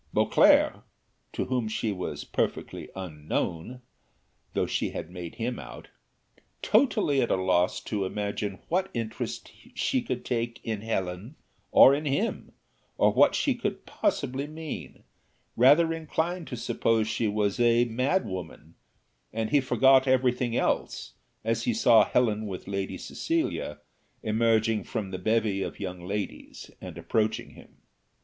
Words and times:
Beauclerc, 0.15 0.81
to 1.33 1.45
whom 1.45 1.67
she 1.67 1.91
was 1.91 2.23
perfectly 2.23 2.89
unknown, 2.95 3.81
(though 4.55 4.65
she 4.65 4.89
had 4.89 5.11
made 5.11 5.35
him 5.35 5.59
out,) 5.59 5.89
totally 6.63 7.21
at 7.21 7.29
a 7.29 7.35
loss 7.35 7.79
to 7.81 8.03
imagine 8.03 8.57
what 8.67 8.89
interest 8.95 9.51
she 9.75 10.01
could 10.01 10.25
take 10.25 10.59
in 10.63 10.81
Helen 10.81 11.35
or 11.69 11.93
in 11.93 12.05
him, 12.05 12.51
or 12.97 13.13
what 13.13 13.35
she 13.35 13.53
could 13.53 13.85
possibly 13.85 14.47
mean, 14.47 15.03
rather 15.55 15.93
inclined 15.93 16.47
to 16.47 16.57
suppose 16.57 17.07
she 17.07 17.27
was 17.27 17.59
a 17.59 17.85
mad 17.85 18.25
women, 18.25 18.73
and 19.31 19.51
he 19.51 19.61
forgot 19.61 20.07
everything 20.07 20.55
else 20.57 21.13
as 21.43 21.65
he 21.65 21.75
saw 21.75 22.05
Helen 22.05 22.47
with 22.47 22.67
Lady 22.67 22.97
Cecilia 22.97 23.77
emerging 24.23 24.83
from 24.83 25.11
the 25.11 25.19
bevy 25.19 25.61
of 25.61 25.79
young 25.79 26.01
ladies 26.03 26.71
and 26.81 26.97
approaching 26.97 27.51
him. 27.51 27.81